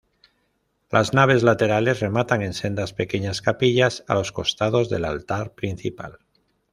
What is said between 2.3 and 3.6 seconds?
en sendas pequeñas